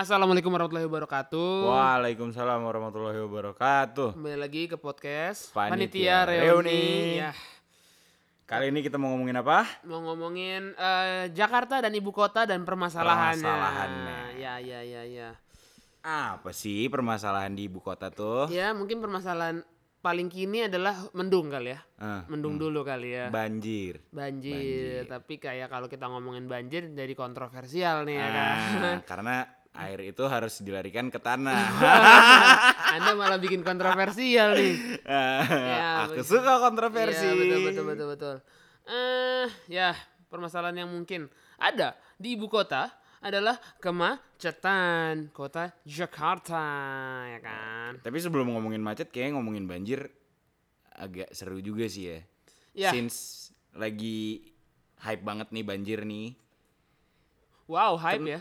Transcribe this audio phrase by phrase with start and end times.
[0.00, 1.68] Assalamualaikum warahmatullahi wabarakatuh.
[1.68, 4.16] Waalaikumsalam warahmatullahi wabarakatuh.
[4.16, 6.48] Kembali lagi ke podcast Panitia Reuni.
[6.48, 6.80] Reuni.
[7.20, 7.36] Ya,
[8.48, 9.68] Kali ini kita mau ngomongin apa?
[9.84, 13.44] mau ngomongin eh, Jakarta dan ibu kota dan permasalahannya.
[13.44, 14.18] Permasalahannya.
[14.40, 15.30] Ya, ya, ya, ya.
[16.00, 18.48] Apa sih permasalahan di ibu kota tuh?
[18.48, 19.60] Ya, mungkin permasalahan
[20.00, 21.80] paling kini adalah mendung kali ya.
[22.00, 23.28] Ah, Mendung dulu kali ya.
[23.28, 24.00] banjir.
[24.08, 25.04] banjir.
[25.04, 28.56] Tapi kayak kalau kita ngomongin banjir jadi kontroversial nih ya kan.
[28.80, 31.62] Ah, karena air itu harus dilarikan ke tanah.
[32.98, 34.74] Anda malah bikin kontroversial nih.
[35.06, 37.22] Ah, Aku suka kontroversi.
[37.22, 38.36] Iya, betul betul betul betul.
[38.90, 39.94] Eh, ya,
[40.26, 46.64] permasalahan yang mungkin ada di ibu kota adalah kemacetan kota Jakarta,
[47.28, 48.00] ya kan?
[48.00, 50.08] Tapi sebelum ngomongin macet, kayaknya ngomongin banjir
[50.96, 52.18] agak seru juga sih ya.
[52.74, 52.90] Ya.
[52.90, 54.50] Since lagi
[55.04, 56.34] hype banget nih banjir nih.
[57.70, 58.40] Wow, hype ya.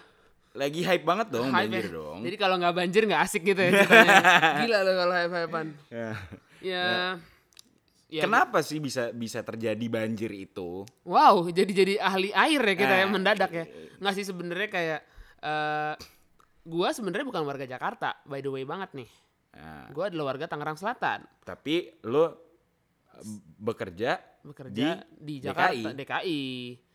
[0.51, 1.93] Lagi hype banget dong Hype banjir ya.
[1.93, 2.17] dong.
[2.21, 3.71] Jadi kalau nggak banjir nggak asik gitu ya.
[4.59, 5.67] Gila loh kalau hype-hypean.
[5.87, 6.09] Ya.
[6.59, 6.87] Ya.
[8.09, 8.21] ya.
[8.21, 10.83] Kenapa sih bisa bisa terjadi banjir itu?
[11.03, 13.07] Wow, jadi jadi ahli air ya kita ya Eh.
[13.07, 13.65] mendadak ya.
[13.97, 14.99] Nggak sih sebenarnya kayak
[15.39, 15.93] eh
[16.61, 19.09] gua sebenarnya bukan warga Jakarta, by the way banget nih.
[19.51, 21.25] Nah, Gua adalah warga Tangerang Selatan.
[21.41, 22.33] tapi lo eh,
[23.55, 24.85] bekerja bekerja di,
[25.19, 25.95] Di Jakarta, DKI.
[25.95, 26.41] DKI.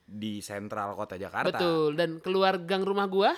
[0.05, 1.57] Di sentral kota Jakarta.
[1.57, 1.97] Betul.
[1.97, 3.33] Dan keluar gang rumah gua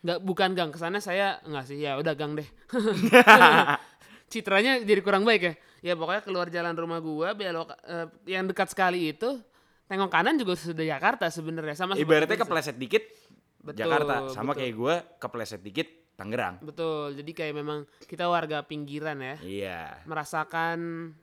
[0.00, 2.48] nggak bukan gang ke sana saya nggak sih ya udah gang deh.
[4.32, 5.54] Citranya jadi kurang baik ya.
[5.80, 9.40] Ya pokoknya keluar jalan rumah gua belok eh, yang dekat sekali itu
[9.90, 13.02] tengok kanan juga sudah Jakarta sebenarnya sama Ibaratnya kepleset dikit
[13.60, 14.60] Betul, Jakarta, sama betul.
[14.64, 16.60] kayak gue kepleset dikit Tangerang.
[16.60, 17.16] Betul.
[17.16, 19.36] Jadi kayak memang kita warga pinggiran ya.
[19.40, 19.80] Iya.
[20.04, 20.78] Merasakan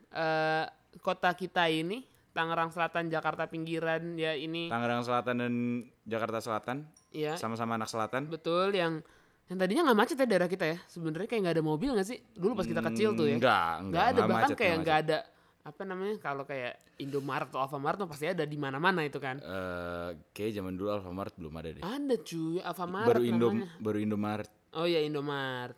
[0.09, 0.66] eh,
[1.05, 2.01] kota kita ini
[2.38, 5.53] Tangerang Selatan, Jakarta pinggiran ya ini Tangerang Selatan dan
[6.06, 8.29] Jakarta Selatan ya sama-sama anak selatan.
[8.29, 9.01] Betul yang
[9.47, 10.78] yang tadinya nggak macet ya daerah kita ya.
[10.85, 12.22] Sebenarnya kayak nggak ada mobil nggak sih?
[12.31, 13.35] Dulu pas kita kecil tuh ya.
[13.35, 15.17] Enggak, Nggak enggak, ada enggak bahkan macet, kayak nggak ada
[15.67, 19.35] apa namanya kalau kayak Indomaret atau Alfamart tuh pasti ada di mana-mana itu kan.
[19.39, 21.83] Eh, kayak zaman dulu Alfamart belum ada deh.
[21.83, 23.67] Ada cuy, Alfamart baru Indo namanya.
[23.81, 24.50] baru Indomaret.
[24.73, 25.75] Oh iya Indomaret.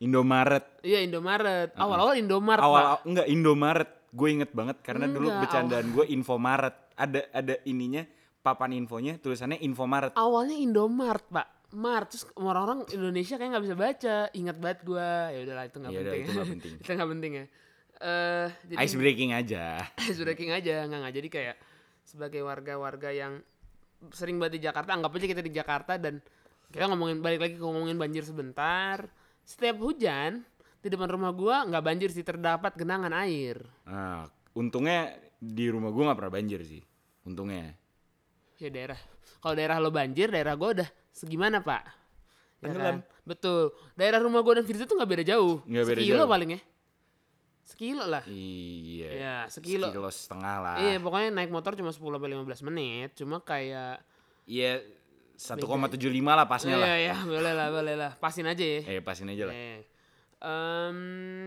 [0.00, 0.64] Indomaret.
[0.80, 1.70] Iya Indomaret.
[1.76, 2.98] Awal-awal Indomaret, Awal Pak.
[3.04, 3.90] enggak Indomaret.
[4.10, 6.76] Gue inget banget karena dulu Enggak, bercandaan gue Infomaret.
[6.94, 8.02] Ada ada ininya
[8.40, 10.12] papan infonya tulisannya Infomaret.
[10.16, 11.48] Awalnya Indomaret, Pak.
[11.70, 14.16] Mart terus orang-orang Indonesia kayak nggak bisa baca.
[14.34, 15.30] Ingat banget gua.
[15.30, 16.22] Ya udahlah itu nggak Ya udah, penting.
[16.26, 16.72] itu nggak penting.
[16.74, 17.44] itu nggak penting ya.
[18.00, 19.64] Eh jadi Ice breaking aja.
[20.10, 21.56] ice breaking aja nggak nggak jadi kayak
[22.02, 23.38] sebagai warga-warga yang
[24.10, 26.18] sering banget di Jakarta anggap aja kita di Jakarta dan
[26.72, 29.04] kita ngomongin balik lagi ngomongin banjir sebentar
[29.44, 30.42] setiap hujan
[30.80, 36.02] di depan rumah gua nggak banjir sih terdapat genangan air Nah, untungnya di rumah gue
[36.02, 36.82] nggak pernah banjir sih.
[37.22, 37.72] Untungnya.
[38.56, 38.96] ya daerah
[39.38, 41.92] kalau daerah lo banjir daerah gua udah segimana pak ya
[42.62, 42.80] Tenggelam.
[42.82, 42.96] kan?
[43.22, 43.60] betul
[43.94, 46.28] daerah rumah gua dan Firza tuh nggak beda jauh Nggak beda sekilo jauh.
[46.28, 46.60] paling ya
[47.62, 49.08] sekilo lah Iya.
[49.10, 49.88] Ya, sekilo.
[49.88, 50.76] Sekilo setengah lah.
[50.78, 54.02] iya pokoknya naik motor cuma 10 sampai 15 menit cuma kayak
[54.44, 54.82] Iya
[55.36, 56.96] 1,75 lah pasnya Iya lah.
[56.98, 58.80] iya boleh lah boleh lah pasin aja ya.
[58.82, 59.54] Eh pasin aja lah.
[59.54, 59.86] Eh,
[60.40, 60.98] em,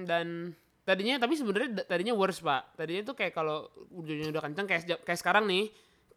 [0.06, 2.78] dan tadinya tapi sebenarnya tadinya worse pak.
[2.78, 5.72] Tadinya tuh kayak kalau hujannya udah kencang kayak kayak sekarang nih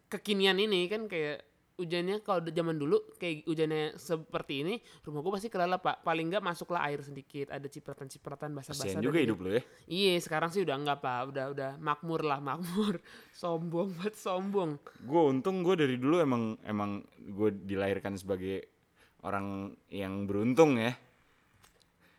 [0.07, 1.43] kekinian ini kan kayak
[1.77, 4.73] hujannya kalau zaman dulu kayak hujannya seperti ini
[5.05, 6.01] rumah gua pasti kelelep pak.
[6.01, 8.97] Paling nggak masuklah air sedikit ada cipratan-cipratan basah-basah.
[8.97, 9.25] Kasian dari juga dia.
[9.29, 9.61] hidup lo ya.
[9.85, 11.19] Iya sekarang sih udah enggak pak.
[11.29, 12.99] Udah udah makmur lah makmur.
[13.31, 14.81] sombong banget sombong.
[15.05, 18.65] Gue untung gue dari dulu emang emang gue dilahirkan sebagai
[19.21, 20.97] orang yang beruntung ya.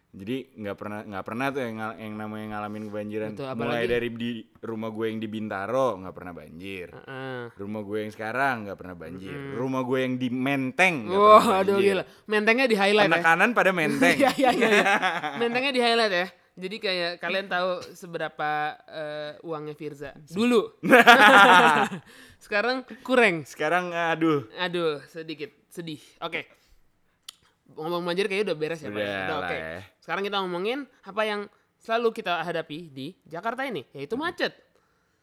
[0.09, 3.31] Jadi nggak pernah nggak pernah tuh yang yang namanya ngalamin kebanjiran.
[3.33, 6.89] Betul, Mulai apalagi- dari di rumah gue yang di Bintaro nggak pernah banjir.
[6.91, 7.41] Heeh.
[7.55, 9.37] Rumah gue yang sekarang nggak pernah banjir.
[9.53, 11.93] Rumah gue yang di Menteng nggak Wah, pernah aduh banjir.
[11.93, 12.05] gila.
[12.25, 13.13] Mentengnya di highlight ya.
[13.13, 14.17] Penekanan pada Menteng.
[14.19, 14.69] Iya iya iya.
[14.71, 14.85] iya.
[15.41, 16.27] Mentengnya di highlight ya.
[16.59, 18.51] Jadi kayak kalian tahu seberapa
[18.89, 20.73] eh, uangnya Firza dulu.
[22.43, 23.45] Sekarang kurang.
[23.45, 24.47] Sekarang aduh.
[24.57, 26.01] Aduh, sedikit sedih.
[26.19, 26.58] Oke.
[27.77, 29.01] Ngomong banjir kayaknya udah beres ya, Pak.
[29.01, 29.57] Udah oke.
[29.57, 29.81] ya.
[30.01, 31.41] Sekarang kita ngomongin apa yang
[31.79, 34.57] selalu kita hadapi di Jakarta ini, yaitu macet.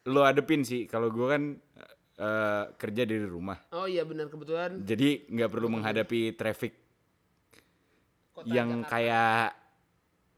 [0.06, 1.42] Lo adepin sih kalau gue kan
[2.16, 3.58] eh, kerja dari rumah.
[3.74, 6.72] Oh iya benar kebetulan Jadi nggak perlu menghadapi traffic
[8.30, 8.90] kota yang Jakarta.
[8.94, 9.44] kayak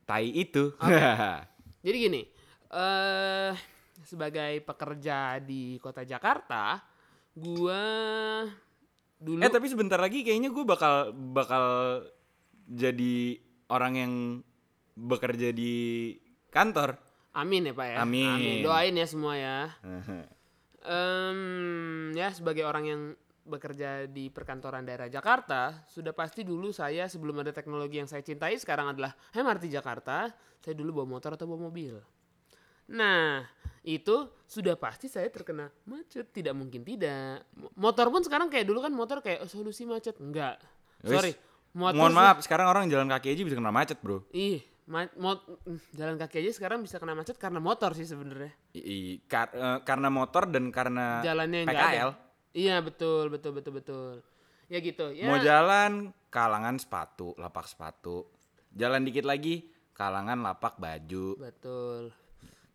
[0.09, 0.65] tai itu.
[1.85, 2.23] Jadi gini,
[2.73, 3.53] eh
[4.03, 6.81] sebagai pekerja di kota Jakarta,
[7.37, 7.85] gua
[9.19, 11.65] dulu eh tapi sebentar lagi kayaknya gue bakal bakal
[12.69, 13.39] jadi
[13.69, 14.13] orang yang
[14.99, 16.15] bekerja di
[16.51, 16.99] kantor.
[17.39, 17.97] amin ya Pak ya.
[18.03, 18.67] Amin.
[18.67, 19.59] Doain ya semua ya.
[20.89, 23.03] Em, ya sebagai orang yang
[23.49, 28.57] bekerja di perkantoran daerah Jakarta, sudah pasti dulu saya sebelum ada teknologi yang saya cintai
[28.61, 31.97] sekarang adalah MRT Jakarta, saya dulu bawa motor atau bawa mobil.
[32.89, 33.45] Nah,
[33.83, 37.45] itu sudah pasti saya terkena macet, tidak mungkin tidak.
[37.53, 40.57] Mo- Motor pun sekarang kayak dulu kan motor kayak "Oh, solusi macet, enggak.
[41.01, 41.37] Sorry,
[41.71, 44.25] motor Mohon maaf, sekarang orang jalan kaki aja bisa kena macet, Bro.
[44.31, 45.45] Ih, ma- mo-
[45.93, 48.51] jalan kaki aja sekarang bisa kena macet karena motor sih sebenarnya.
[49.29, 51.71] Kar- eh, karena motor dan karena Jalannya yang.
[51.71, 52.11] PKL.
[52.57, 54.15] Iya betul betul betul betul.
[54.67, 55.13] Ya gitu.
[55.13, 55.29] Ya.
[55.29, 58.29] Mau jalan kalangan sepatu, lapak sepatu.
[58.73, 61.37] Jalan dikit lagi kalangan lapak baju.
[61.37, 62.13] Betul.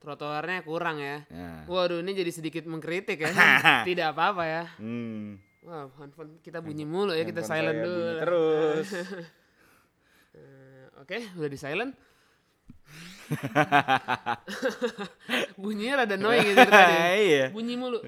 [0.03, 1.23] Trotoarnya kurang ya.
[1.31, 1.63] Ya.
[1.63, 3.31] Waduh ini jadi sedikit mengkritik ya.
[3.87, 4.63] Tidak apa-apa ya.
[4.75, 5.39] Hmm.
[5.63, 8.03] Wah handphone kita bunyi mulu ya kita silent dulu.
[8.19, 8.87] terus.
[10.33, 11.93] Eh, Oke udah di silent.
[15.61, 16.93] Bunyinya rada annoying gitu tadi.
[17.21, 17.45] Iya.
[17.53, 18.01] Bunyi mulu.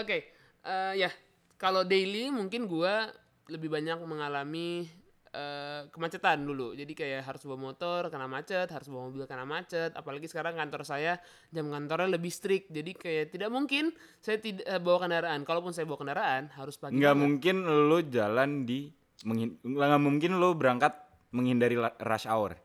[0.00, 0.32] Oke,
[0.64, 1.12] eh, ya
[1.60, 3.12] kalau daily mungkin gua
[3.52, 4.88] lebih banyak mengalami
[5.36, 6.72] eh, kemacetan dulu.
[6.72, 9.92] Jadi kayak harus bawa motor kena macet, harus bawa mobil kena macet.
[9.92, 11.20] Apalagi sekarang kantor saya
[11.52, 12.72] jam kantornya lebih strict.
[12.72, 13.92] Jadi kayak tidak mungkin
[14.24, 15.44] saya tidak eh, bawa kendaraan.
[15.44, 16.96] Kalaupun saya bawa kendaraan harus pagi.
[16.96, 18.88] Nggak mungkin lo jalan di
[19.26, 20.96] nggak mungkin lo berangkat
[21.36, 22.56] menghindari rush hour.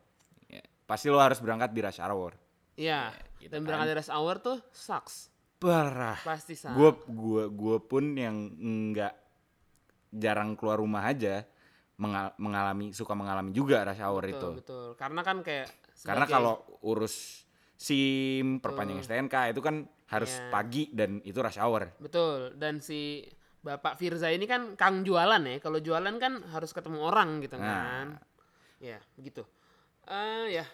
[0.48, 2.32] Ya, Pasti lo harus berangkat di rush hour.
[2.80, 3.12] Iya.
[3.42, 3.68] gitu Dan kan.
[3.68, 5.28] berangkat dari rush hour tuh sucks.
[5.60, 6.18] Parah.
[6.24, 6.74] Pasti sucks.
[6.74, 8.36] Gue gua gua pun yang
[8.96, 9.14] nggak
[10.12, 11.48] jarang keluar rumah aja
[12.02, 14.50] mengal- mengalami suka mengalami juga rush hour betul, itu.
[14.66, 14.86] betul.
[14.98, 15.70] Karena kan kayak
[16.02, 17.46] Karena kalau urus
[17.78, 20.50] SIM, perpanjang STNK itu kan harus Iya.
[20.50, 21.94] pagi dan itu rush hour.
[22.02, 23.22] Betul, dan si
[23.62, 25.62] Bapak Firza ini kan kang jualan ya.
[25.62, 27.66] Kalau jualan kan harus ketemu orang gitu Nah.
[27.66, 28.08] kan.
[28.82, 29.46] Ya, begitu.
[30.10, 30.66] Eh ya.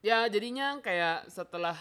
[0.00, 1.76] Ya, jadinya kayak setelah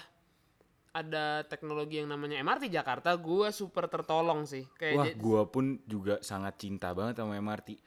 [0.92, 4.68] ada teknologi yang namanya MRT Jakarta, gua super tertolong sih.
[4.76, 7.80] Kayak Wah, gua pun juga sangat cinta banget sama MRT.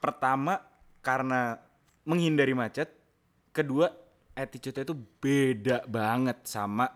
[0.00, 0.56] Pertama
[0.98, 1.60] karena
[2.02, 2.88] menghindari macet,
[3.50, 3.92] kedua
[4.32, 6.88] attitude-nya itu beda banget sama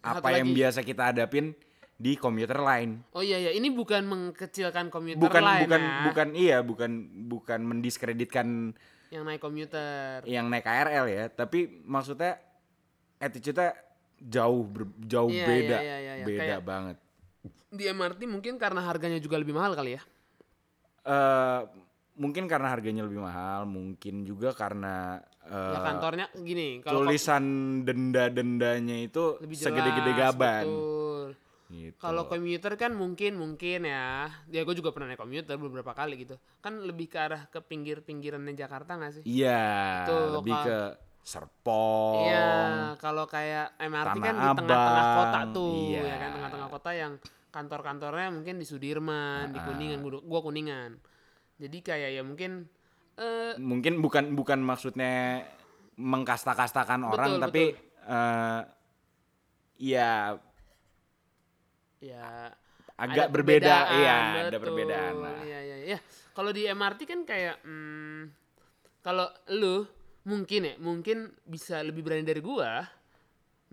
[0.00, 0.56] Satu apa yang lagi.
[0.56, 1.52] biasa kita hadapin
[1.94, 3.04] di komuter lain.
[3.12, 6.00] Oh iya ya, ini bukan mengkecilkan komuter Bukan lain bukan ya.
[6.02, 6.90] bukan iya, bukan
[7.28, 8.72] bukan mendiskreditkan
[9.08, 10.24] yang naik komuter.
[10.24, 12.40] yang naik KRL ya, tapi maksudnya
[13.16, 13.76] attitude-nya
[14.18, 15.78] jauh ber- jauh Iya, beda.
[15.78, 16.24] iya, iya, iya.
[16.24, 16.96] Beda Kayak- banget.
[17.68, 20.02] Di MRT mungkin karena harganya juga lebih mahal kali ya.
[21.04, 21.60] eh
[22.14, 27.44] mungkin karena harganya lebih mahal, mungkin juga karena ya eh, kantornya gini, kalau tulisan
[27.84, 30.64] denda-dendanya itu lebih jelas, segede-gede gaban.
[30.64, 31.26] betul.
[31.74, 31.98] Gitu.
[31.98, 36.38] Kalau komuter kan mungkin mungkin ya, ya gue juga pernah naik komuter beberapa kali gitu.
[36.62, 39.22] Kan lebih ke arah ke pinggir-pinggirannya Jakarta gak sih?
[39.26, 40.64] Iya, Tuh, lebih Kak.
[40.64, 40.78] ke
[41.24, 42.28] Serpong.
[42.28, 42.48] Iya,
[43.00, 46.02] kalau kayak MRT kan Tanah di tengah-tengah Abang, kota tuh, iya.
[46.04, 47.12] ya kan tengah-tengah kota yang
[47.48, 50.90] kantor-kantornya mungkin di Sudirman, di Kuningan, gua Kuningan.
[51.64, 52.68] Jadi kayak ya mungkin
[53.16, 55.46] eh Mungkin bukan bukan maksudnya
[55.96, 57.62] mengkasta-kastakan orang, Betul, tapi
[58.04, 58.60] eh
[59.80, 60.36] ya
[62.04, 62.52] ya
[62.94, 64.62] agak ada berbeda, iya, ada betul.
[64.70, 65.38] perbedaan lah.
[65.42, 65.98] Iya, iya, iya.
[66.30, 68.22] Kalau di MRT kan kayak hmm,
[69.02, 69.82] kalau lu
[70.26, 72.86] mungkin ya, mungkin bisa lebih berani dari gua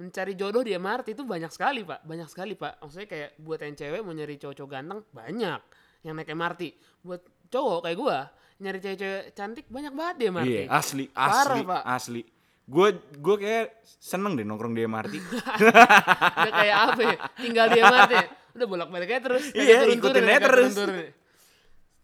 [0.02, 2.02] mencari jodoh di MRT itu banyak sekali, Pak.
[2.02, 2.82] Banyak sekali, Pak.
[2.82, 5.62] Maksudnya kayak buat yang cewek mau nyari cowok-cowok ganteng banyak
[6.02, 6.62] yang naik MRT.
[7.06, 7.22] Buat
[7.52, 8.18] cowok kayak gua
[8.62, 10.48] nyari cewek-cewek cantik banyak banget di MRT.
[10.48, 11.82] Iya, asli, Parah, asli, Pak.
[11.84, 12.22] asli.
[12.62, 15.14] Gue gue kayak seneng deh nongkrong di MRT.
[15.18, 17.16] Udah kayak apa ya?
[17.36, 18.14] Tinggal di MRT.
[18.54, 19.46] Udah bolak-balik aja terus.
[19.52, 20.74] Iya, turun-turun, ikutin aja terus.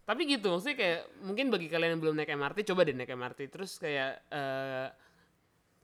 [0.08, 3.40] Tapi gitu, maksudnya kayak mungkin bagi kalian yang belum naik MRT, coba deh naik MRT.
[3.54, 4.88] Terus kayak eh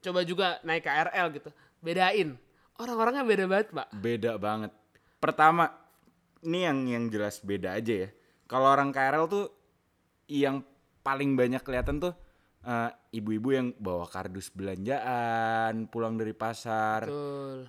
[0.03, 1.49] coba juga naik KRL gitu.
[1.79, 2.29] Bedain.
[2.73, 3.87] Orang-orangnya beda banget, Pak.
[3.93, 4.71] beda banget.
[5.21, 5.69] Pertama,
[6.41, 8.09] ini yang yang jelas beda aja ya.
[8.53, 9.45] Kalau orang KRL tuh
[10.29, 10.61] yang
[11.01, 12.13] paling banyak kelihatan tuh
[12.61, 17.65] eh, ibu-ibu yang bawa kardus belanjaan pulang dari pasar, Betul.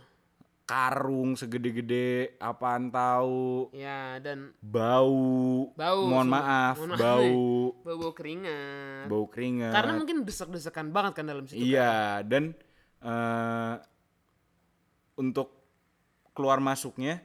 [0.62, 6.40] karung segede-gede, apaan tahu, Ya, dan bau, Bau, mohon semua.
[6.40, 7.40] maaf, Mohon maaf bau,
[7.84, 9.04] bau-bau keringat.
[9.08, 9.72] bau keringat.
[9.72, 11.64] Karena mungkin desek-desekan banget kan dalam situ.
[11.64, 12.52] Iya, dan
[13.00, 13.74] eh,
[15.16, 15.48] untuk
[16.32, 17.24] keluar masuknya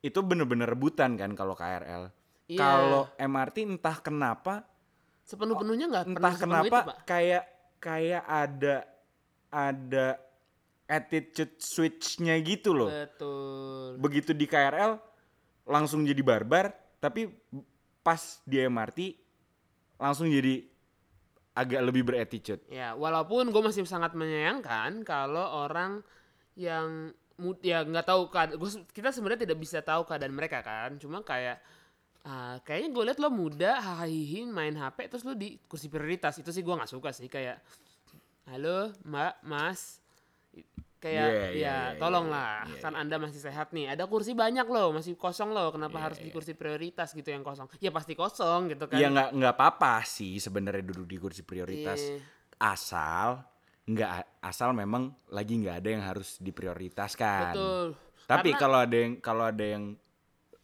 [0.00, 2.08] itu bener-bener rebutan kan kalau KRL.
[2.50, 2.58] Iya.
[2.58, 4.66] Kalau MRT entah kenapa,
[5.22, 6.96] Sepenuh-penuhnya nggak penuh entah sepenuh itu, kenapa Pak.
[7.06, 7.44] kayak
[7.78, 8.76] kayak ada
[9.54, 10.06] ada
[10.90, 12.90] attitude switch-nya gitu loh.
[12.90, 14.02] Betul.
[14.02, 14.98] Begitu di KRL
[15.70, 17.30] langsung jadi barbar, tapi
[18.02, 18.98] pas di MRT
[20.02, 20.66] langsung jadi
[21.54, 22.66] agak lebih berattitude.
[22.66, 26.02] Ya, walaupun gue masih sangat menyayangkan kalau orang
[26.58, 27.14] yang
[27.62, 28.26] ya nggak tahu
[28.66, 30.98] se- kita sebenarnya tidak bisa tahu keadaan mereka kan.
[30.98, 31.62] Cuma kayak
[32.22, 36.50] ah, kayaknya gue liat lo muda hahihi main HP terus lo di kursi prioritas itu
[36.50, 37.60] sih gue nggak suka sih kayak
[38.46, 40.00] halo mbak mas
[41.00, 44.68] kayak iya, ya iya, tolonglah iya, iya, kan anda masih sehat nih ada kursi banyak
[44.68, 46.34] loh masih kosong loh kenapa Iya, harus di iya.
[46.36, 50.36] kursi prioritas gitu yang kosong ya pasti kosong gitu kan Ya nggak nggak apa-apa sih
[50.36, 51.96] sebenarnya duduk di kursi prioritas.
[51.96, 52.20] Iya.
[52.60, 53.40] Asal
[53.88, 57.56] nggak asal memang lagi nggak ada yang harus diprioritaskan.
[57.56, 57.86] betul
[58.28, 59.84] Tapi Karena- kalau ada yang kalau ada yang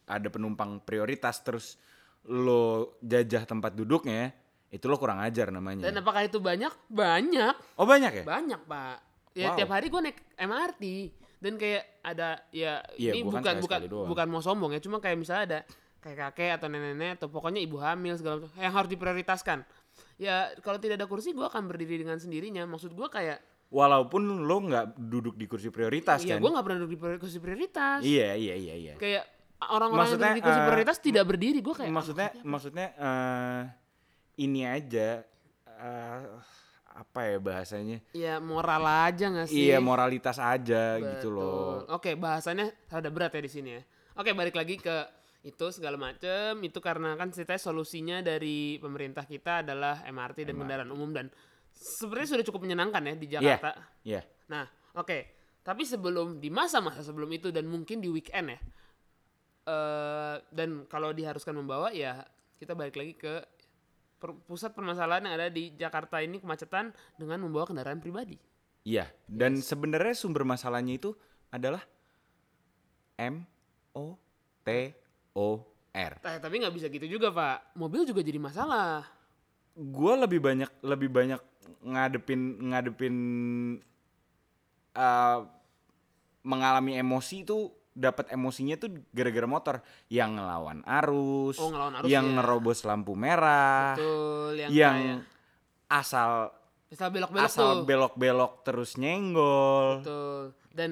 [0.07, 1.75] ada penumpang prioritas terus
[2.23, 4.31] lo jajah tempat duduknya,
[4.67, 5.85] itu lo kurang ajar namanya.
[5.85, 8.23] dan apakah itu banyak banyak oh banyak ya?
[8.23, 8.97] Banyak pak.
[9.31, 9.55] Ya Wow.
[9.55, 10.83] tiap hari gue naik MRT
[11.37, 14.07] dan kayak ada ya Iya, ini kan bukan bukan doang.
[14.09, 15.59] bukan mau sombong ya cuma kayak misalnya ada
[15.99, 19.61] kayak kakek atau nenek-nenek atau pokoknya ibu hamil segala macam yang harus diprioritaskan.
[20.17, 22.65] Ya kalau tidak ada kursi gue akan berdiri dengan sendirinya.
[22.65, 26.41] Maksud gue kayak Walaupun lo nggak duduk di kursi prioritas ya kan?
[26.41, 27.99] gue nggak pernah duduk di kursi prioritas.
[28.01, 28.93] Iya iya iya iya.
[28.95, 33.61] Kayak orang-orang yang duduk di kursi eh, prioritas tidak berdiri gue kayak maksudnya maksudnya eh,
[34.37, 35.25] ini aja
[35.65, 36.23] eh,
[36.97, 37.97] apa ya bahasanya?
[38.09, 39.69] ya moral aja gak sih?
[39.69, 41.85] Iya moralitas aja gitu loh.
[41.85, 41.93] Betul.
[41.93, 43.81] Oke, bahasannya rada berat ya di sini ya.
[44.17, 45.05] Oke, balik lagi ke
[45.45, 46.57] itu segala macem.
[46.65, 51.29] Itu karena kan ceritanya solusinya dari pemerintah kita adalah MRT dan kendaraan umum dan
[51.77, 53.71] sebenarnya sudah cukup menyenangkan ya di Jakarta.
[54.01, 54.21] Iya.
[54.49, 54.65] Nah,
[54.97, 55.37] oke.
[55.61, 58.59] Tapi sebelum di masa-masa sebelum itu dan mungkin di weekend ya.
[59.67, 62.23] Eh dan kalau diharuskan membawa ya
[62.55, 63.43] kita balik lagi ke
[64.15, 68.39] per- pusat permasalahan yang ada di Jakarta ini kemacetan dengan membawa kendaraan pribadi.
[68.87, 69.11] Iya.
[69.27, 71.11] Dan sebenarnya sumber masalahnya itu
[71.51, 71.83] adalah
[73.19, 73.43] M
[73.91, 74.15] O
[74.63, 74.95] T
[75.35, 75.59] O
[75.91, 76.23] R.
[76.23, 77.75] Eh, tapi nggak bisa gitu juga pak.
[77.75, 79.03] Mobil juga jadi masalah.
[79.77, 81.37] gue lebih banyak lebih banyak
[81.85, 82.41] ngadepin
[82.73, 83.15] ngadepin
[84.97, 85.45] uh,
[86.41, 89.75] mengalami emosi itu dapat emosinya tuh gara-gara motor
[90.07, 92.35] yang ngelawan arus, Oh, ngelawan arus, yang ya.
[92.37, 95.19] nerobos lampu merah, Betul, yang, yang kayak
[95.89, 96.29] asal
[96.87, 99.99] asal belok-belok asal belok-belok terus nyenggol.
[99.99, 100.41] Betul.
[100.69, 100.89] Dan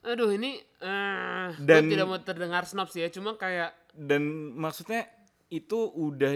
[0.00, 5.06] aduh ini eh Dan- tidak mau terdengar snob sih ya, cuma kayak Dan maksudnya
[5.48, 6.34] itu udah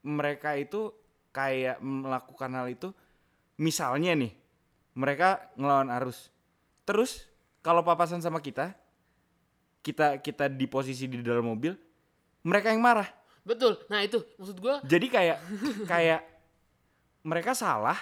[0.00, 0.94] mereka itu
[1.30, 2.88] kayak melakukan hal itu
[3.56, 4.30] misalnya nih
[4.94, 6.30] mereka ngelawan arus.
[6.82, 7.26] Terus
[7.60, 8.72] kalau papasan sama kita
[9.80, 11.72] kita kita di posisi di dalam mobil
[12.40, 13.08] mereka yang marah.
[13.40, 13.80] betul.
[13.86, 15.38] Nah, itu maksud gue Jadi kayak
[15.90, 16.20] kayak
[17.22, 17.96] mereka salah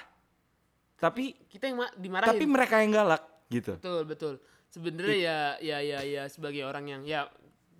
[0.94, 2.30] tapi kita yang ma- dimarahin.
[2.30, 3.76] tapi mereka yang galak gitu.
[3.76, 4.34] betul, betul.
[4.66, 7.28] Sebenarnya ya ya ya ya sebagai orang yang ya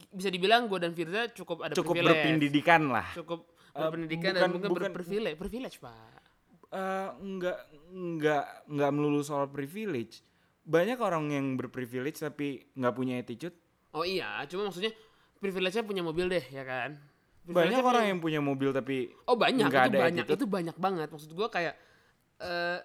[0.09, 2.13] bisa dibilang gue dan Firza cukup ada Cukup privilege.
[2.15, 3.09] berpendidikan lah.
[3.13, 5.97] Cukup Eh, berpendidikan bukan- dan mungkin bukan- berprivilege, privilege, Pak.
[6.69, 7.59] Eh, enggak
[7.91, 10.23] enggak enggak melulu soal privilege.
[10.67, 13.55] Banyak orang yang berprivilege tapi nggak punya attitude.
[13.91, 14.91] Oh iya, cuma maksudnya
[15.39, 16.99] privilege-nya punya mobil deh, ya kan?
[17.47, 20.37] Banyak orang punya- yang punya mobil tapi Oh banyak, itu ada banyak, attitude.
[20.37, 21.09] itu banyak banget.
[21.09, 21.79] Maksud gua kayak
[22.37, 22.79] eh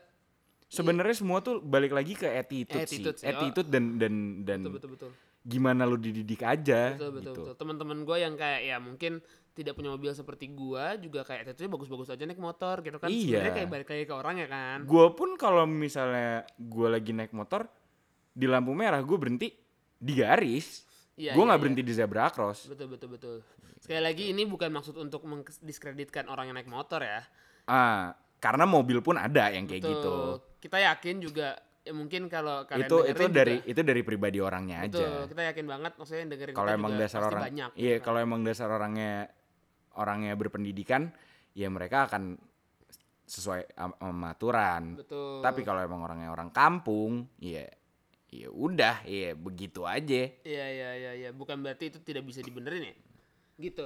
[0.69, 3.25] sebenarnya semua tuh balik lagi ke attitude, Attitude sih.
[3.25, 3.31] sih, oh.
[3.35, 4.13] Attitude dan dan
[4.45, 5.11] dan betul betul betul.
[5.41, 7.41] gimana lu dididik aja Betul betul gitu.
[7.43, 7.55] betul.
[7.57, 9.19] Teman-teman gua yang kayak ya mungkin
[9.51, 13.11] tidak punya mobil seperti gua juga kayak attitude-nya bagus-bagus aja naik motor gitu kan.
[13.11, 13.43] Iya.
[13.43, 14.77] Sebenarnya kayak balik lagi ke orang ya kan.
[14.87, 17.67] Gua pun kalau misalnya gua lagi naik motor
[18.31, 19.47] di lampu merah gue berhenti
[19.99, 20.87] di garis.
[21.19, 21.63] Iya, gue iya, nggak iya.
[21.67, 22.71] berhenti di zebra cross.
[22.71, 23.35] Betul betul betul.
[23.77, 27.21] Sekali lagi ini bukan maksud untuk mendiskreditkan orang yang naik motor ya.
[27.67, 29.93] Ah, karena mobil pun ada yang kayak Betul.
[29.93, 30.15] gitu.
[30.63, 34.85] Kita yakin juga ya mungkin kalau kalian itu itu dari juga, itu dari pribadi orangnya
[34.85, 35.25] betul, aja.
[35.25, 37.69] kita yakin banget maksudnya yang dengerin Kalau emang juga dasar pasti orang, banyak.
[37.73, 38.05] iya gitu kan.
[38.05, 39.13] kalau emang dasar orangnya
[39.99, 41.11] orangnya berpendidikan,
[41.55, 42.37] ya mereka akan
[43.25, 44.99] sesuai sama aturan.
[44.99, 45.39] Betul.
[45.39, 47.63] Tapi kalau emang orangnya orang kampung, ya
[48.31, 50.31] ya udah, ya begitu aja.
[50.47, 52.95] Iya iya iya iya, bukan berarti itu tidak bisa dibenerin ya.
[53.59, 53.85] Gitu.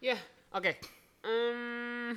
[0.00, 0.18] Ya,
[0.52, 0.76] oke.
[1.24, 2.12] Em,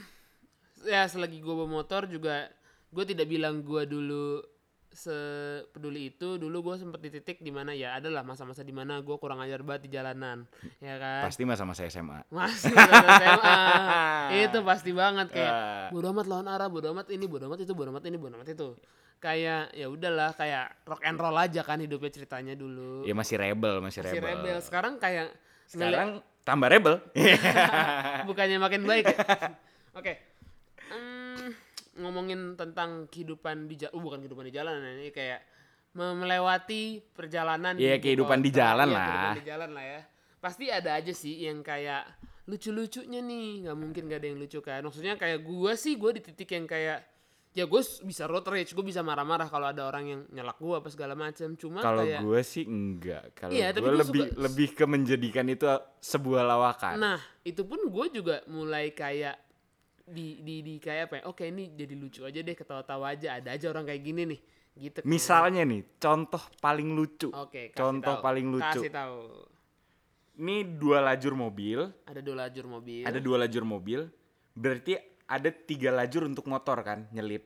[0.84, 2.51] ya selagi gue bawa motor juga
[2.89, 4.43] gue tidak bilang gue dulu
[4.91, 9.15] sepeduli itu dulu gue sempet di titik di mana ya adalah masa-masa di mana gue
[9.15, 10.43] kurang ajar banget di jalanan
[10.77, 12.25] ya kan Pasti masa-masa SMA.
[12.27, 13.58] masih masa SMA
[14.43, 15.88] itu pasti banget kayak Ah.
[15.89, 18.50] bodo amat lawan arah bodo amat ini bodo amat itu bodo amat ini bodo amat
[18.50, 18.77] itu
[19.17, 23.79] kayak ya udahlah kayak rock and roll aja kan hidupnya ceritanya dulu Ya masih rebel,
[23.79, 24.25] masih, si rebel.
[24.38, 25.34] rebel sekarang kayak
[25.69, 26.10] ngeliat- Sekarang
[26.41, 26.96] tambah rebel.
[28.29, 29.17] bukannya makin baik ya
[30.00, 30.28] oke Em,
[31.99, 35.43] ngomongin tentang kehidupan di jalan bukan kehidupan di jalan ini kayak
[35.91, 39.05] me- melewati perjalanan Iya, kehidupan di jalan Iya, lah.
[39.05, 40.01] kehidupan di jalan lah ya
[40.39, 42.07] pasti ada aja sih yang kayak
[42.45, 46.19] lucu-lucunya nih nggak mungkin gak ada yang lucu kan maksudnya kayak gua sih gua di
[46.19, 47.03] titik yang kayak
[47.49, 50.85] ya gue bisa road rage gue bisa marah-marah kalau ada orang yang nyelak gue apa
[50.87, 53.23] segala macam cuma Kalau kayak gue sih enggak.
[53.33, 55.65] Kalau Iya, gue lebih suka- lebih ke menjadikan itu
[55.99, 56.93] sebuah lawakan.
[56.95, 59.33] nah itu pun gue juga mulai kayak
[60.09, 63.53] di di di kayak apa ya oke ini jadi lucu aja deh ketawa-tawa aja ada
[63.53, 64.39] aja orang kayak gini nih
[64.79, 65.07] gitu kan.
[65.09, 67.29] Misalnya nih, contoh paling lucu.
[67.29, 68.23] oke contoh tahu.
[68.23, 68.79] paling lucu.
[68.79, 69.19] kasih tahu
[70.39, 74.07] Ini dua lajur mobil, ada dua lajur mobil ada dua lajur mobil,
[74.55, 74.95] berarti
[75.27, 77.43] ada tiga lajur untuk motor kan, nyelip.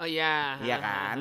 [0.00, 1.18] oh iya Iya kan?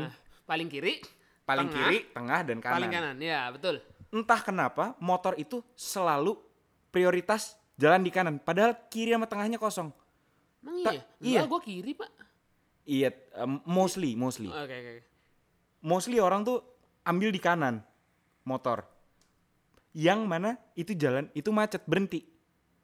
[0.48, 1.04] paling kiri
[1.44, 2.76] Paling tengah, kiri, tengah dan kanan.
[2.80, 3.76] paling kanan ya betul
[4.12, 6.40] Entah kenapa motor itu selalu
[6.88, 9.92] prioritas jalan di kanan, padahal kiri sama tengahnya kosong.
[10.62, 11.32] Emang Ta- iya iya.
[11.38, 12.12] iya gue kiri pak
[12.82, 14.50] Iya, em, mostly, mostly.
[14.50, 14.96] oke oke
[15.82, 16.62] mostly orang tuh
[17.04, 17.82] ambil di kanan
[18.44, 18.86] motor
[19.92, 22.26] yang mana itu jalan itu macet berhenti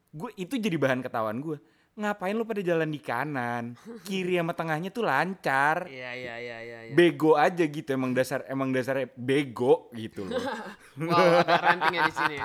[0.09, 1.57] gue itu jadi bahan ketahuan gue
[1.95, 6.79] ngapain lu pada jalan di kanan kiri sama tengahnya tuh lancar iya iya iya iya
[6.83, 6.93] iya.
[6.93, 10.37] bego aja gitu emang dasar emang dasarnya bego gitu loh
[10.99, 12.37] Wow, ada rantingnya di sini.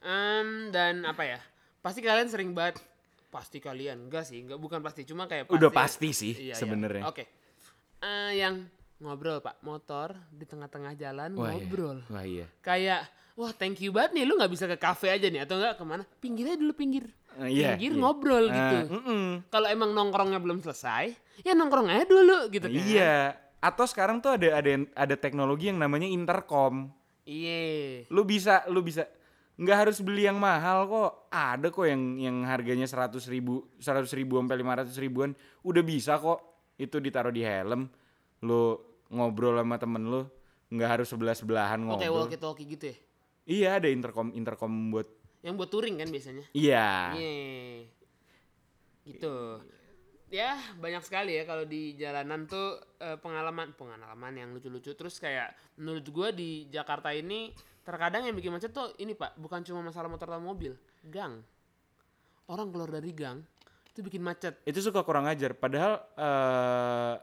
[0.00, 1.38] Em, dan apa ya?
[1.80, 2.78] Pasti kalian sering banget.
[3.30, 5.56] Pasti kalian, enggak sih, enggak bukan pasti, cuma kayak pasti.
[5.56, 6.54] udah pasti sih Iya, iya.
[6.54, 7.24] sebenarnya Oke.
[8.00, 8.66] Eh, yang
[8.98, 11.52] ngobrol pak, motor di tengah-tengah jalan wah iya.
[11.56, 11.98] ngobrol.
[12.06, 15.46] wah iya Kayak, wah thank you banget nih, lu nggak bisa ke kafe aja nih
[15.46, 16.02] atau enggak ke mana?
[16.18, 17.06] Pinggir aja dulu pinggir.
[17.38, 18.00] Eh, iya, pinggir iya.
[18.02, 18.76] ngobrol Eh, gitu.
[19.46, 22.82] Kalau emang nongkrongnya belum selesai, ya nongkrong aja dulu gitu kan.
[22.82, 23.14] iya
[23.56, 26.88] atau sekarang tuh ada ada ada teknologi yang namanya intercom
[27.22, 28.08] Iya.
[28.08, 29.04] lu bisa lu bisa
[29.60, 34.40] nggak harus beli yang mahal kok ada kok yang yang harganya seratus ribu seratus ribu
[34.40, 36.40] sampai lima ratus ribuan udah bisa kok
[36.80, 37.84] itu ditaruh di helm
[38.40, 38.80] lu
[39.12, 40.24] ngobrol sama temen lu
[40.72, 42.96] nggak harus sebelah sebelahan Oke, ngobrol walkie talkie gitu ya.
[43.44, 45.08] iya ada intercom intercom buat
[45.40, 46.44] Yang buat touring kan biasanya.
[46.52, 47.32] iya Iya.
[49.04, 49.36] Gitu.
[50.30, 55.50] Ya, banyak sekali ya kalau di jalanan tuh eh, pengalaman pengalaman yang lucu-lucu terus kayak
[55.74, 57.50] menurut gua di Jakarta ini
[57.90, 60.78] terkadang yang bikin macet tuh ini Pak, bukan cuma masalah motor atau mobil,
[61.10, 61.42] gang.
[62.46, 63.42] Orang keluar dari gang
[63.90, 64.62] itu bikin macet.
[64.62, 67.14] itu suka kurang ajar padahal eh,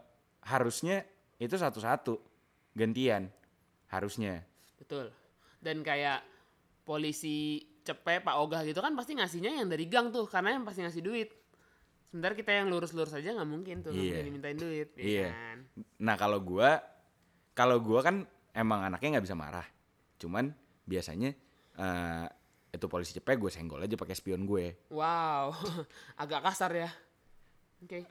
[0.44, 1.00] harusnya
[1.40, 2.20] itu satu-satu
[2.76, 3.32] gantian
[3.88, 4.44] harusnya
[4.76, 5.08] Betul.
[5.58, 6.22] Dan kayak
[6.84, 10.84] polisi cepet Pak Ogah gitu kan pasti ngasihnya yang dari gang tuh karena yang pasti
[10.84, 11.28] ngasih duit.
[12.08, 14.92] Sementara kita yang lurus-lurus aja nggak mungkin tuh, mungkin dimintain duit.
[14.96, 15.28] ya Iya.
[15.28, 15.58] kan?
[16.04, 16.80] Nah kalau gua,
[17.52, 18.24] kalau gua kan
[18.56, 19.66] emang anaknya nggak bisa marah.
[20.18, 20.50] Cuman
[20.82, 21.30] biasanya
[21.74, 22.26] eh,
[22.68, 24.76] itu polisi cepet gue senggol aja pakai spion gue.
[24.90, 25.54] Wow,
[26.22, 26.90] agak kasar ya.
[27.78, 28.02] Oke,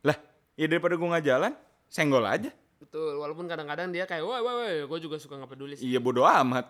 [0.00, 0.16] Lah,
[0.56, 1.52] ya daripada gua nggak jalan,
[1.86, 2.48] senggol aja.
[2.76, 3.16] betul.
[3.16, 5.88] Walaupun kadang-kadang dia kayak, wah, wah, wah, gue juga suka nggak peduli sih.
[5.88, 6.68] Iya bodo amat.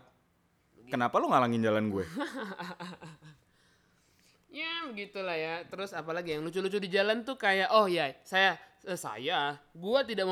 [0.84, 2.04] Kenapa lu ngalangin jalan gue?
[4.54, 5.66] Ya, begitulah ya.
[5.66, 8.54] Terus apalagi yang lucu-lucu di jalan tuh kayak, oh ya, saya,
[8.87, 10.30] eh, saya, gue tidak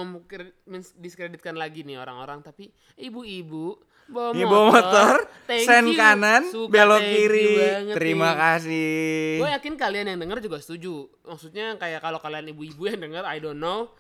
[0.63, 5.15] mendiskreditkan lagi nih orang-orang, tapi ibu-ibu bawa motor, bawa motor,
[5.59, 5.97] sen you.
[5.97, 7.53] kanan, Suka, belok kiri.
[7.91, 8.37] Terima nih.
[8.39, 8.95] kasih.
[9.39, 10.95] Gue yakin kalian yang denger juga setuju.
[11.23, 13.91] Maksudnya kayak kalau kalian ibu-ibu yang denger, I don't know.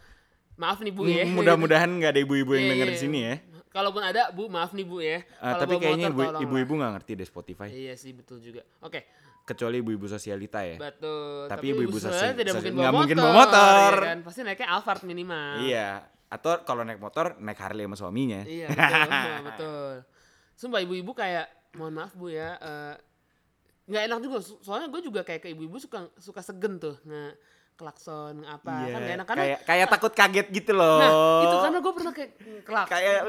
[0.54, 1.24] Maaf nih bu ya.
[1.24, 3.34] M- Mudah-mudahan nggak ada ibu-ibu yang Iya, denger iya, di sini ya.
[3.68, 5.24] Kalaupun ada, bu maaf nih bu ya.
[5.34, 7.68] Kalau tapi kayaknya ibu-ibu nggak ngerti deh Spotify.
[7.68, 8.60] Iya sih betul juga.
[8.78, 9.08] Oke,
[9.42, 10.78] Kecuali ibu-ibu sosialita ya.
[10.78, 11.48] betul.
[11.48, 13.00] Tapi ibu-ibu sosial sosial- tidak mungkin bawa motor.
[13.00, 13.92] mungkin bawa motor.
[13.92, 14.18] ya kan?
[14.22, 15.54] Pasti naiknya Alphard minimal.
[15.58, 15.88] Iya.
[16.32, 18.40] Atau kalau naik motor naik Harley sama suaminya.
[18.42, 19.92] Iya betul, betul.
[20.54, 22.94] Sumpah ibu-ibu kayak, mohon maaf bu ya, eh,
[23.84, 24.36] nggak enak juga.
[24.40, 27.36] So- Soalnya gue juga kayak ke ibu-ibu suka suka segen tuh nge
[27.72, 31.00] klakson apa Iya, kan gak enak karena kayak kayak takut kaget gitu loh.
[31.00, 31.10] nah
[31.42, 32.30] itu karena gue pernah kayak
[32.62, 33.20] klakson kayak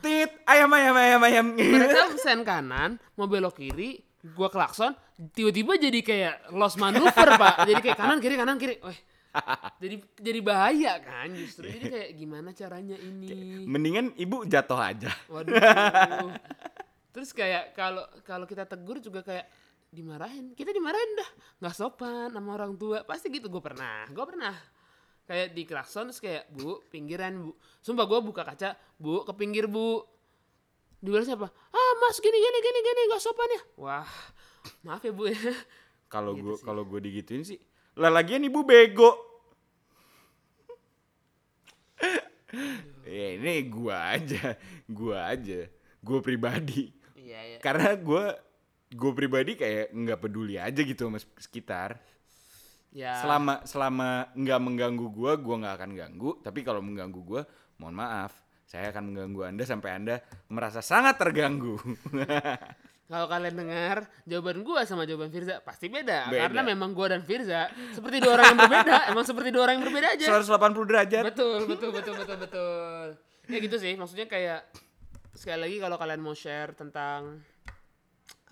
[0.00, 1.46] tit ayam ayam ayam ayam.
[1.74, 4.00] mereka sen kanan mau belok kiri
[4.32, 4.94] gua klakson
[5.32, 8.98] tiba-tiba jadi kayak lost maneuver pak jadi kayak kanan kiri kanan kiri Weh,
[9.82, 11.64] jadi jadi bahaya kan justru.
[11.64, 13.64] Jadi kayak gimana caranya ini?
[13.64, 15.08] Mendingan ibu jatuh aja.
[15.32, 15.56] waduh.
[17.12, 19.48] Terus kayak kalau kalau kita tegur juga kayak
[19.92, 20.52] dimarahin.
[20.52, 21.30] Kita dimarahin dah.
[21.64, 23.04] Nggak sopan sama orang tua.
[23.04, 23.48] Pasti gitu.
[23.48, 24.08] Gue pernah.
[24.08, 24.56] Gue pernah.
[25.24, 27.52] Kayak di klakson terus kayak bu pinggiran bu.
[27.80, 30.04] Sumpah gue buka kaca bu ke pinggir bu.
[31.02, 33.00] Dibalas apa ah mas gini gini gini gini.
[33.12, 33.62] Nggak sopan ya.
[33.80, 34.10] Wah.
[34.84, 35.40] Maaf ya bu ya.
[36.12, 37.56] Kalau Gitu gue kalau gue digituin sih,
[37.96, 39.10] lah lagian ibu bego.
[43.04, 44.56] ya ini gua aja,
[44.88, 45.68] gua aja,
[46.00, 46.92] gua pribadi.
[47.16, 48.36] iya iya Karena gua
[48.92, 51.96] gue pribadi kayak nggak peduli aja gitu sama sekitar.
[52.92, 56.30] ya Selama selama nggak mengganggu gua, gua nggak akan ganggu.
[56.44, 57.42] Tapi kalau mengganggu gua,
[57.80, 58.36] mohon maaf,
[58.68, 60.16] saya akan mengganggu anda sampai anda
[60.52, 61.80] merasa sangat terganggu.
[63.12, 66.48] kalau kalian dengar jawaban gua sama jawaban Firza pasti beda, Beda.
[66.48, 69.84] karena memang gua dan Firza seperti dua orang yang berbeda emang seperti dua orang yang
[69.84, 71.22] berbeda aja 180 derajat.
[71.28, 73.04] betul betul betul betul betul
[73.52, 74.64] ya gitu sih maksudnya kayak
[75.36, 77.44] sekali lagi kalau kalian mau share tentang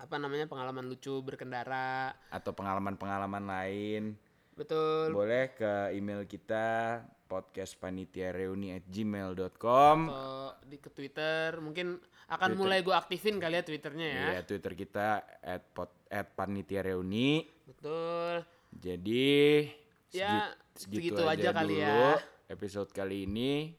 [0.00, 4.16] apa namanya pengalaman lucu berkendara Atau pengalaman-pengalaman lain.
[4.60, 9.96] Betul Boleh ke email kita podcastpanitiareuni@gmail.com.
[10.04, 14.72] atau di ke Twitter mungkin akan mulai gue aktifin kali ya Twitternya ya Iya, Twitter
[14.74, 15.06] kita
[15.40, 17.42] at, pot, at panitia reuni.
[17.64, 19.66] betul Jadi
[20.10, 22.18] Ya, segit- segitu aja kali ya.
[22.46, 23.74] episode kali ini.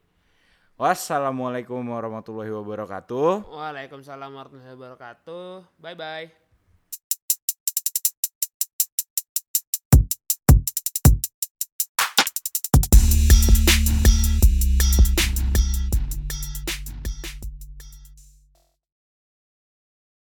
[0.75, 3.45] Wassalamualaikum warahmatullahi wabarakatuh.
[3.45, 6.40] Waalaikumsalam warahmatullahi wabarakatuh bye bye